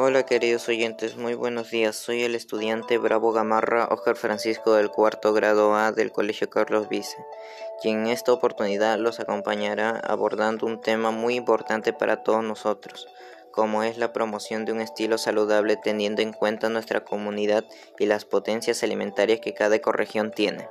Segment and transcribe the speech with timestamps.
[0.00, 1.96] Hola queridos oyentes, muy buenos días.
[1.96, 7.16] Soy el estudiante Bravo Gamarra Oscar Francisco del cuarto grado A del Colegio Carlos Vice,
[7.82, 13.08] quien en esta oportunidad los acompañará abordando un tema muy importante para todos nosotros,
[13.50, 17.64] como es la promoción de un estilo saludable teniendo en cuenta nuestra comunidad
[17.98, 20.68] y las potencias alimentarias que cada ecorregión tiene.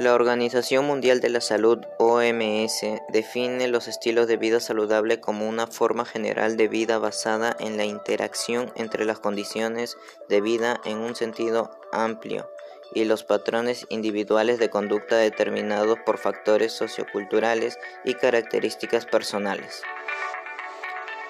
[0.00, 2.80] La Organización Mundial de la Salud, OMS,
[3.10, 7.84] define los estilos de vida saludable como una forma general de vida basada en la
[7.84, 9.96] interacción entre las condiciones
[10.28, 12.50] de vida en un sentido amplio
[12.92, 19.84] y los patrones individuales de conducta determinados por factores socioculturales y características personales.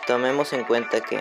[0.06, 1.20] Tomemos en cuenta que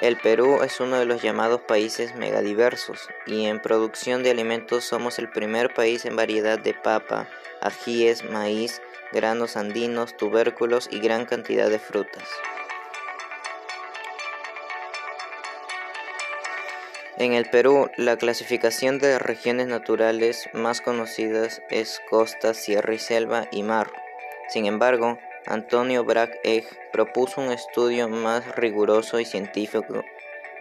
[0.00, 5.18] el Perú es uno de los llamados países megadiversos y en producción de alimentos somos
[5.18, 7.28] el primer país en variedad de papa,
[7.60, 8.80] ajíes, maíz,
[9.12, 12.24] granos andinos, tubérculos y gran cantidad de frutas.
[17.18, 23.48] En el Perú, la clasificación de regiones naturales más conocidas es costa, sierra y selva
[23.50, 23.92] y mar.
[24.48, 30.04] Sin embargo, Antonio Bragg-Egg propuso un estudio más riguroso y científico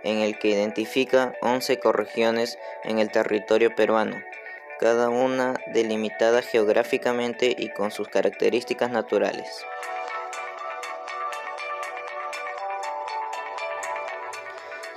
[0.04, 4.18] en el que identifica 11 ecorregiones en el territorio peruano,
[4.80, 9.66] cada una delimitada geográficamente y con sus características naturales.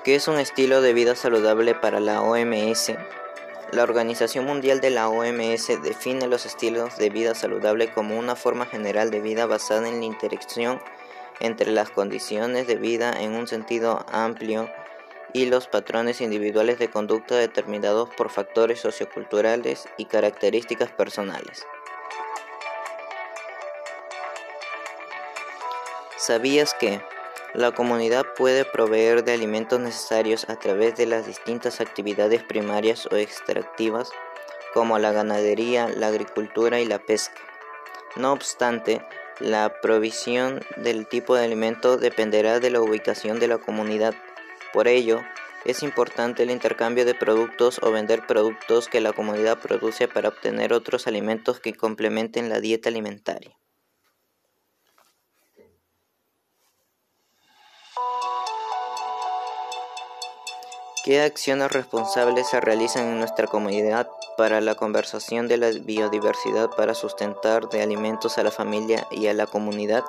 [0.04, 2.92] ¿Qué es un estilo de vida saludable para la OMS?
[3.72, 8.66] La Organización Mundial de la OMS define los estilos de vida saludable como una forma
[8.66, 10.78] general de vida basada en la interacción
[11.40, 14.68] entre las condiciones de vida en un sentido amplio
[15.32, 21.64] y los patrones individuales de conducta determinados por factores socioculturales y características personales.
[26.18, 27.00] ¿Sabías que
[27.54, 33.16] la comunidad puede proveer de alimentos necesarios a través de las distintas actividades primarias o
[33.16, 34.10] extractivas,
[34.72, 37.40] como la ganadería, la agricultura y la pesca.
[38.16, 39.06] No obstante,
[39.38, 44.14] la provisión del tipo de alimento dependerá de la ubicación de la comunidad.
[44.72, 45.20] Por ello,
[45.64, 50.72] es importante el intercambio de productos o vender productos que la comunidad produce para obtener
[50.72, 53.56] otros alimentos que complementen la dieta alimentaria.
[61.04, 66.94] ¿Qué acciones responsables se realizan en nuestra comunidad para la conservación de la biodiversidad para
[66.94, 70.04] sustentar de alimentos a la familia y a la comunidad?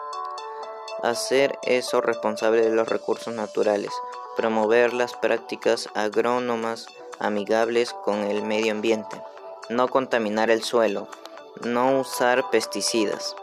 [1.01, 3.89] Hacer eso responsable de los recursos naturales,
[4.37, 6.85] promover las prácticas agrónomas
[7.17, 9.19] amigables con el medio ambiente,
[9.69, 11.07] no contaminar el suelo,
[11.61, 13.35] no usar pesticidas.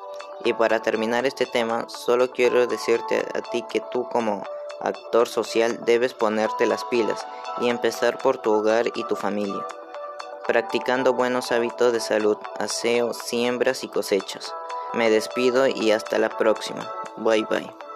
[0.44, 4.44] Y para terminar este tema, solo quiero decirte a ti que tú como
[4.80, 7.26] actor social debes ponerte las pilas
[7.60, 9.66] y empezar por tu hogar y tu familia,
[10.46, 14.52] practicando buenos hábitos de salud, aseo, siembras y cosechas.
[14.92, 16.91] Me despido y hasta la próxima.
[17.16, 17.89] Bye bye.